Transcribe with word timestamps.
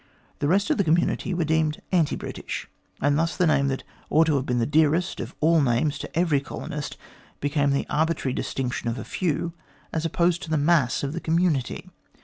The 0.39 0.47
rest 0.47 0.71
of 0.71 0.79
the 0.79 0.83
community 0.83 1.31
were 1.31 1.43
deemed 1.43 1.79
anti 1.91 2.15
British, 2.15 2.67
and 3.01 3.19
thus 3.19 3.37
the 3.37 3.45
name 3.45 3.67
that 3.67 3.83
ought 4.09 4.23
to 4.23 4.35
have 4.37 4.47
been 4.47 4.57
the 4.57 4.65
dearest 4.65 5.19
of 5.19 5.35
all 5.41 5.61
names 5.61 5.99
to 5.99 6.17
every 6.17 6.39
colonist, 6.39 6.97
became 7.39 7.69
the 7.69 7.85
arbitrary 7.87 8.33
distinction 8.33 8.89
of 8.89 8.95
the 8.95 9.05
few, 9.05 9.53
as 9.93 10.03
opposed 10.03 10.41
to 10.41 10.49
the 10.49 10.57
mass 10.57 11.03
of 11.03 11.13
the 11.13 11.21
community. 11.21 11.91